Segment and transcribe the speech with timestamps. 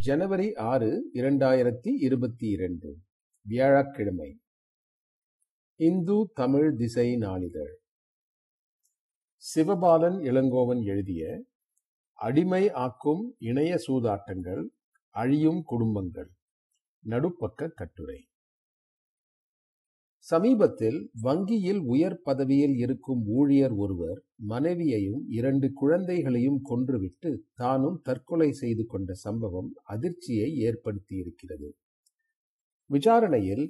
[0.00, 2.96] ஜனவரி ஆறு இரண்டாயிரத்தி இருபத்தி இரண்டு.
[3.42, 4.40] வியாழக்கிழமை.
[5.76, 7.78] இந்து தமிழ் திசை நாளிதழ்.
[9.36, 11.44] சிவபாலன் இளங்கோவன் எழுதிய
[12.12, 14.64] அடிமை ஆக்கும் இணைய சூதாட்டங்கள்
[15.10, 16.30] அழியும் குடும்பங்கள்
[17.06, 18.28] நடுப்பக்க கட்டுரை.
[20.26, 29.12] சமீபத்தில் வங்கியில் உயர் பதவியில் இருக்கும் ஊழியர் ஒருவர் மனைவியையும் இரண்டு குழந்தைகளையும் கொன்றுவிட்டு தானும் தற்கொலை செய்து கொண்ட
[29.14, 31.70] சம்பவம் அதிர்ச்சியை ஏற்படுத்தியிருக்கிறது.
[32.90, 33.64] விசாரணையில்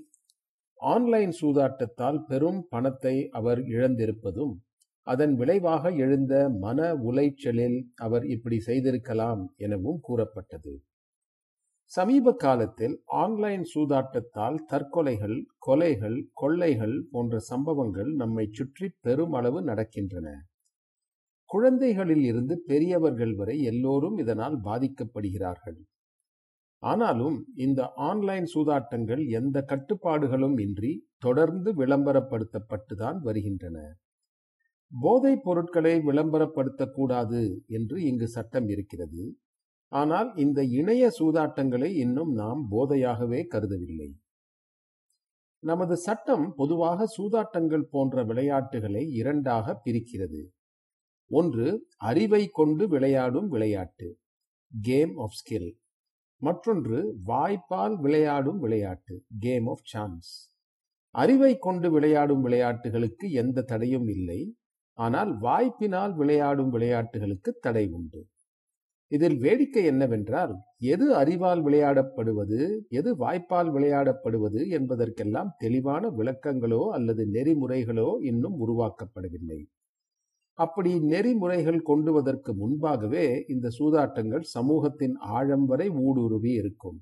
[0.81, 4.55] ஆன்லைன் சூதாட்டத்தால் பெரும் பணத்தை அவர் இழந்திருப்பதும்
[5.07, 10.73] அதன் விளைவாக எழுந்த மன உளைச்சலில் அவர் இப்படி செய்திருக்கலாம் எனவும் கூறப்பட்டது.
[11.91, 20.27] சமீப காலத்தில் ஆன்லைன் சூதாட்டத்தால் தற்கொலைகள் கொலைகள் கொள்ளைகள் போன்ற சம்பவங்கள் நம்மை சுற்றி பெருமளவு நடக்கின்றன.
[21.51, 25.81] குழந்தைகளில் இருந்து பெரியவர்கள் வரை எல்லோரும் இதனால் பாதிக்கப்படுகிறார்கள்.
[26.83, 33.79] ஆனாலும் இந்த ஆன்லைன் சூதாட்டங்கள் எந்த கட்டுப்பாடுகளும் இன்றி தொடர்ந்து விளம்பரப்படுத்தப்பட்டுதான் வருகின்றன.
[34.93, 39.23] போதைப் பொருட்களை விளம்பரப்படுத்தக்கூடாது என்று இங்கு சட்டம் இருக்கிறது.
[39.93, 44.11] ஆனால் இந்த இணைய சூதாட்டங்களை இன்னும் நாம் போதையாகவே கருதவில்லை.
[45.63, 50.43] நமது சட்டம் பொதுவாக சூதாட்டங்கள் போன்ற விளையாட்டுகளை இரண்டாக பிரிக்கிறது.
[51.31, 51.67] ஒன்று
[51.97, 54.09] அறிவை கொண்டு விளையாடும் விளையாட்டு
[54.73, 55.71] கேம் ஆஃப் ஸ்கில்
[56.43, 60.31] மற்றொன்று வாய்ப்பால் விளையாடும் விளையாட்டு கேம் ஆஃப் சான்ஸ்
[61.15, 64.41] அறிவை கொண்டு விளையாடும் விளையாட்டுகளுக்கு எந்த தடையும் இல்லை.
[64.99, 68.21] ஆனால் வாய்ப்பினால் விளையாடும் விளையாட்டுகளுக்கு தடை உண்டு.
[69.11, 78.57] இதில் வேடிக்கை என்னவென்றால் எது அறிவால் விளையாடப்படுவது எது வாய்ப்பால் விளையாடப்படுவது என்பதற்கெல்லாம் தெளிவான விளக்கங்களோ அல்லது நெறிமுறைகளோ இன்னும்
[78.61, 79.61] உருவாக்கப்படவில்லை.
[80.59, 86.99] அப்படி நெறிமுறைகள் கொண்டுவதற்கு முன்பாகவே இந்த சூதாட்டங்கள் சமூகத்தின் ஆழம் வரை ஊடுருவி இருக்கும்.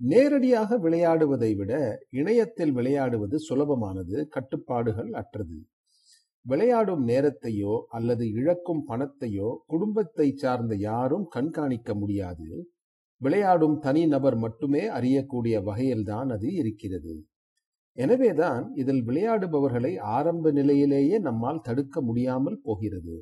[0.00, 1.72] நேரடியாக விளையாடுவதை விட
[2.10, 5.58] இணையத்தில் விளையாடுவது சுலபமானது கட்டுப்பாடுகள் அற்றது.
[6.46, 12.48] விளையாடும் நேரத்தையோ அல்லது இழக்கும் பணத்தையோ குடும்பத்தை சார்ந்த யாரும் கண்காணிக்க முடியாது.
[13.20, 17.14] விளையாடும் தனிநபர் மட்டுமே அறியக்கூடிய வகையில்தான் அது இருக்கிறது.
[17.98, 23.16] எனவேதான் இதில் விளையாடுபவர்களை ஆரம்ப நிலையிலேயே நம்மால் தடுக்க முடியாமல் போகிறது.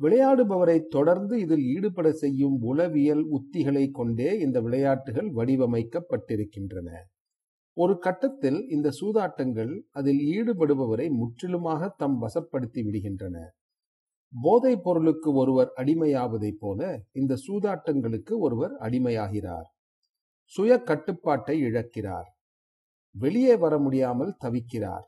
[0.00, 6.88] விளையாடுபவரை தொடர்ந்து இதில் ஈடுபட செய்யும் உளவியல் உத்திகளை கொண்டே இந்த விளையாட்டுகள் வடிவமைக்கப்பட்டிருக்கின்றன.
[7.74, 13.36] ஒரு கட்டத்தில் இந்த சூதாட்டங்கள் அதில் ஈடுபடுபவரை முற்றிலுமாக தம் வசப்படுத்தி விடுகின்றன.
[14.42, 19.68] போதைப் பொருளுக்கு ஒருவர் அடிமையாவதைப் போல இந்த சூதாட்டங்களுக்கு ஒருவர் அடிமையாகிறார்.
[20.44, 22.28] சுய கட்டுப்பாட்டை இழக்கிறார்.
[23.10, 25.06] வெளியே வர முடியாமல் தவிக்கிறார்.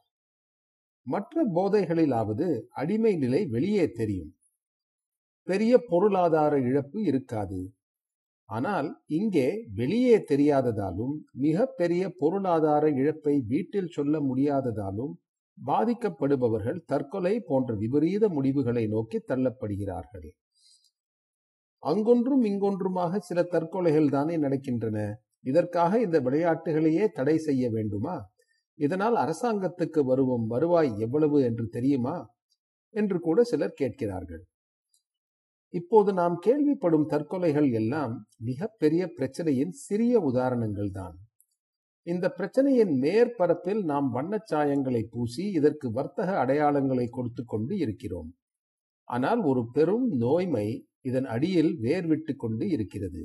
[1.06, 4.34] மற்ற போதைகளிலாவது அடிமை நிலை வெளியே தெரியும்.
[5.42, 7.74] பெரிய பொருளாதார இழப்பு இருக்காது.
[8.48, 15.12] ஆனால் இங்கே வெளியே தெரியாததாலும் மிக பெரிய பொருளாதார இழப்பை வீட்டில் சொல்ல முடியாததாலும்
[15.66, 20.28] பாதிக்கப்படுபவர்கள் தற்கொலை போன்ற விபரீத முடிவுகளை நோக்கி தள்ளப்படுகிறார்கள்.
[21.82, 24.98] அங்கொன்றும் இங்கொன்றுமாக சில தற்கொலைகள் தானே நடக்கின்றன.
[25.40, 28.16] இதற்காக இந்த விளையாட்டுகளையே தடை செய்ய வேண்டுமா?
[28.78, 32.16] இதனால் அரசாங்கத்துக்கு வருவோம் வருவாய் எவ்வளவு என்று தெரியுமா?
[32.94, 34.42] என்று கூட சிலர் கேட்கிறார்கள்.
[35.74, 38.14] இப்போது நாம் கேள்விப்படும் தற்கொலைகள் எல்லாம்
[38.48, 41.16] மிகப்பெரிய பிரச்சனையின் சிறிய உதாரணங்கள் தான்.
[42.06, 48.30] இந்த பிரச்சனையின் மேற்பரப்பில் நாம் வண்ணச்சாயங்களை பூசி இதற்கு வர்த்தக அடையாளங்களை கொடுத்து கொண்டு இருக்கிறோம்.
[49.08, 50.66] ஆனால் ஒரு பெரும் நோய்மை
[51.00, 53.22] இதன் அடியில் வேர்விட்டு கொண்டு இருக்கிறது.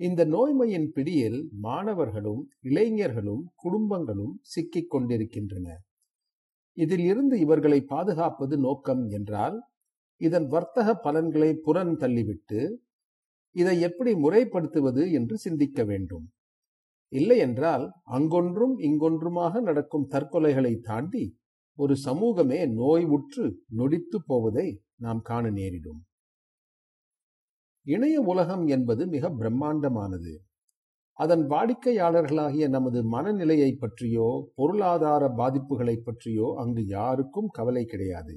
[0.00, 5.66] இந்த நோய்மையின் பிடியில் மாணவர்களும் இளைஞர்களும் குடும்பங்களும் சிக்கிக் கொண்டிருக்கின்றன.
[6.76, 9.56] இதில் இருந்து இவர்களை பாதுகாப்பது நோக்கம் என்றால்
[10.20, 12.60] இதன் வர்த்தக பலன்களை புறன் தள்ளிவிட்டு
[13.56, 16.26] இதை எப்படி முறைப்படுத்துவது என்று சிந்திக்க வேண்டும்.
[17.12, 21.24] இல்லையென்றால் அங்கொன்றும் இங்கொன்றுமாக நடக்கும் தற்கொலைகளை தாண்டி
[21.78, 23.44] ஒரு சமூகமே நோய் உற்று
[23.76, 26.00] நொடித்து போவதை நாம் காண நேரிடும்.
[27.86, 30.32] இணைய உலகம் என்பது மிக பிரம்மாண்டமானது.
[31.18, 38.36] அதன் வாடிக்கையாளர்களாகிய நமது மனநிலையை பற்றியோ பொருளாதார பாதிப்புகளை பற்றியோ அங்கு யாருக்கும் கவலை கிடையாது.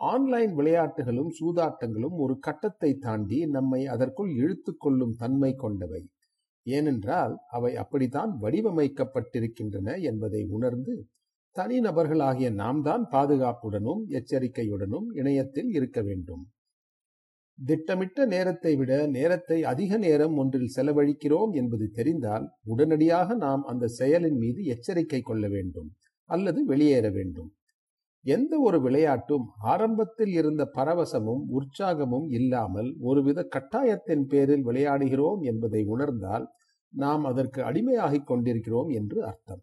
[0.00, 6.02] ஆன்லைன் விளையாட்டுகளும் சூதாட்டங்களும் ஒரு கட்டத்தை தாண்டி நம்மை அதற்குள் இழுத்து கொள்ளும் தன்மை கொண்டவை.
[6.66, 10.94] ஏனென்றால் அவை அப்படித்தான் வடிவமைக்கப்பட்டிருக்கின்றன என்பதை உணர்ந்து
[11.56, 16.42] தனிநபர்களாகிய நாம் தான் பாதுகாப்புடனும் எச்சரிக்கையுடனும் இணையத்தில் இருக்க வேண்டும்.
[17.58, 24.64] திட்டமிட்ட நேரத்தை விட நேரத்தை அதிக நேரம் ஒன்றில் செலவழிக்கிறோம் என்பது தெரிந்தால் உடனடியாக நாம் அந்த செயலின் மீது
[24.64, 25.90] எச்சரிக்கை கொள்ள வேண்டும்
[26.30, 27.50] அல்லது வெளியேற வேண்டும்.
[28.24, 36.46] எந்த ஒரு விளையாட்டும் ஆரம்பத்தில் இருந்த பரவசமும் உற்சாகமும் இல்லாமல் ஒருவித கட்டாயத்தின் பேரில் விளையாடுகிறோம் என்பதை உணர்ந்தால்
[36.92, 39.62] நாம் அதற்கு அடிமையாகிக் கொண்டிருக்கிறோம் என்று அர்த்தம்.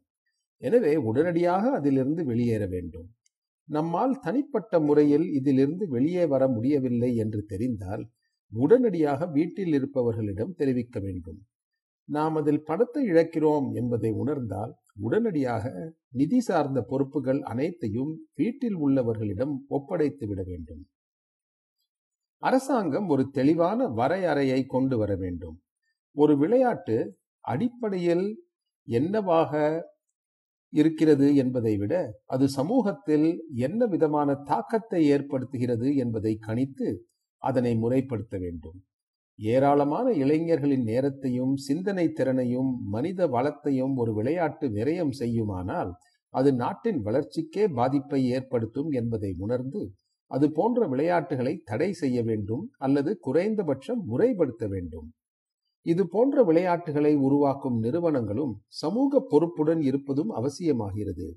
[0.64, 3.08] எனவே உடனடியாக அதிலிருந்து வெளியேற வேண்டும்.
[3.68, 8.04] நம்மால் தனிப்பட்ட முறையில் இதிலிருந்து வெளியே வர முடியவில்லை என்று தெரிந்தால்
[8.52, 11.40] உடனடியாக வீட்டில் இருப்பவர்களிடம் தெரிவிக்க வேண்டும்.
[12.10, 15.66] நாம் அதில் பணத்தை இழக்கிறோம் என்பதை உணர்ந்தால் உடனடியாக
[16.10, 20.84] நிதி சார்ந்த பொறுப்புகள் அனைத்தையும் வீட்டில் உள்ளவர்களிடம் ஒப்படைத்து விட வேண்டும்.
[22.44, 25.58] அரசாங்கம் ஒரு தெளிவான வரையறையை கொண்டு வர வேண்டும்.
[26.16, 26.98] ஒரு விளையாட்டு
[27.46, 28.26] அடிப்படையில்
[28.88, 29.54] என்னவாக
[30.74, 31.94] இருக்கிறது என்பதை விட
[32.26, 33.28] அது சமூகத்தில்
[33.58, 36.90] என்ன விதமான தாக்கத்தை ஏற்படுத்துகிறது என்பதை கணித்து
[37.42, 38.78] அதனை முறைப்படுத்த வேண்டும்.
[39.40, 45.92] ஏராளமான இளைஞர்களின் நேரத்தையும் சிந்தனை திறனையும் மனித வளத்தையும் ஒரு விளையாட்டு விரயம் செய்யுமானால்
[46.34, 49.82] அது நாட்டின் வளர்ச்சிக்கே பாதிப்பை ஏற்படுத்தும் என்பதை உணர்ந்து
[50.32, 55.08] அது போன்ற விளையாட்டுகளை தடை செய்ய வேண்டும் அல்லது குறைந்தபட்சம் முறைப்படுத்த வேண்டும்.
[55.86, 61.28] இது போன்ற விளையாட்டுகளை உருவாக்கும் நிறுவனங்களும் சமூக பொறுப்புடன் இருப்பதும் அவசியமாகிறது.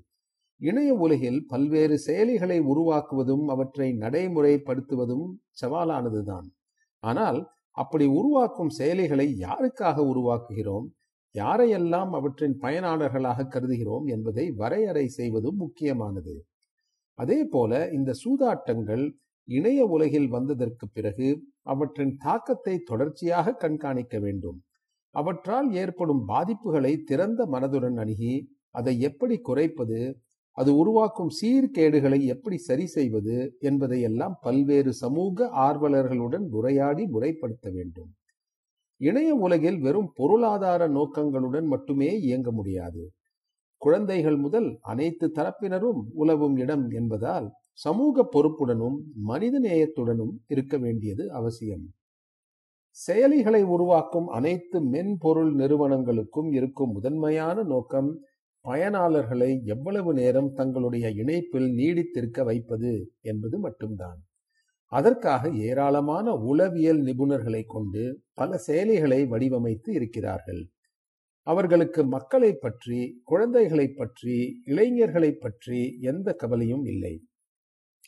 [0.61, 5.25] இணைய உலகில் பல்வேறு செயலிகளை உருவாக்குவதும் அவற்றை நடைமுறைப்படுத்துவதும்
[5.61, 6.47] சவாலானதுதான்.
[7.03, 7.39] ஆனால்
[7.71, 10.87] அப்படி உருவாக்கும் செயலிகளை யாருக்காக உருவாக்குகிறோம்?
[11.35, 16.33] யாரையெல்லாம் அவற்றின் பயனாளர்களாக கருதுகிறோம் என்பதை வரையறை செய்வதும் முக்கியமானது.
[17.19, 19.05] அதே போல இந்த சூதாட்டங்கள்
[19.47, 21.29] இணைய உலகில் வந்ததற்கு பிறகு
[21.61, 24.59] அவற்றின் தாக்கத்தை தொடர்ச்சியாக கண்காணிக்க வேண்டும்.
[25.15, 28.33] அவற்றால் ஏற்படும் பாதிப்புகளை திறந்த மனதுடன் அணுகி
[28.71, 29.99] அதை எப்படி குறைப்பது?
[30.57, 38.11] அது உருவாக்கும் சீர்கேடுகளை எப்படி சரி செய்வது என்பதையெல்லாம் பல்வேறு சமூக ஆர்வலர்களுடன் உரையாடி முறைப்படுத்த வேண்டும்.
[39.01, 43.03] இணைய உலகில் வெறும் பொருளாதார நோக்கங்களுடன் மட்டுமே இயங்க முடியாது.
[43.81, 51.85] குழந்தைகள் முதல் அனைத்து தரப்பினரும் உலவும் இடம் என்பதால் சமூக பொறுப்புடனும் மனித நேயத்துடனும் இருக்க வேண்டியது அவசியம்.
[52.97, 58.09] செயலிகளை உருவாக்கும் அனைத்து மென்பொருள் நிறுவனங்களுக்கும் இருக்கும் முதன்மையான நோக்கம்
[58.65, 64.19] பயனாளர்களை எவ்வளவு நேரம் தங்களுடைய இணைப்பில் நீடித்திருக்க வைப்பது என்பது மட்டும்தான்.
[64.91, 68.03] அதற்காக ஏராளமான உளவியல் நிபுணர்களை கொண்டு
[68.33, 70.61] பல செயலிகளை வடிவமைத்து இருக்கிறார்கள்.
[71.47, 77.13] அவர்களுக்கு மக்களை பற்றி குழந்தைகளை பற்றி இளைஞர்களை பற்றி எந்த கவலையும் இல்லை.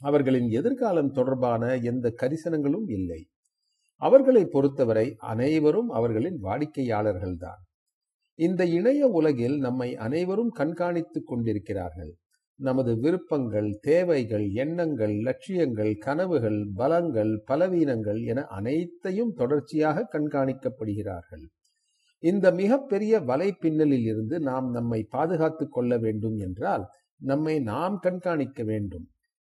[0.01, 3.21] அவர்களின் எதிர்காலம் தொடர்பான எந்த கரிசனங்களும் இல்லை.
[4.01, 7.61] அவர்களை பொறுத்தவரை அனைவரும் அவர்களின் வாடிக்கையாளர்கள்தான்.
[8.39, 12.11] இந்த இணைய உலகில் நம்மை அனைவரும் கண்காணித்துக் கொண்டிருக்கிறார்கள்.
[12.59, 21.45] நமது விருப்பங்கள் தேவைகள் எண்ணங்கள் லட்சியங்கள் கனவுகள் பலங்கள் பலவீனங்கள் என அனைத்தையும் தொடர்ச்சியாக கண்காணிக்கப்படுகிறார்கள்.
[22.23, 26.85] இந்த மிகப்பெரிய வலை பின்னலில் இருந்து நாம் நம்மை பாதுகாத்துக் கொள்ள வேண்டும் என்றால்
[27.21, 29.05] நம்மை நாம் கண்காணிக்க வேண்டும்.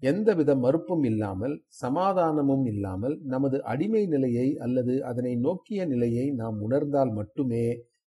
[0.04, 7.66] எந்தவித மறுப்பும் இல்லாமல் சமாதானமும் இல்லாமல் நமது அடிமை நிலையை அல்லது அதனை நோக்கிய நிலையை நாம் உணர்ந்தால் மட்டுமே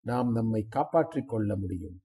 [0.05, 1.99] நாம் நம்மை காப்பாற்றிக் கொள்ள முடியும்.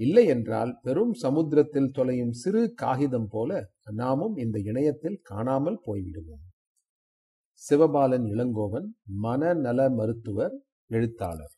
[0.00, 3.50] இல்லை என்றால் பெரும் சமுத்திரத்தில் தொலையும் சிறு காகிதம் போல
[3.92, 6.44] நாமும் இந்த இணையத்தில் காணாமல் போய்விடுவோம்.
[7.62, 10.54] சிவபாலன் இளங்கோவன் மனநல மருத்துவர்
[10.90, 11.54] எழுத்தாளர்.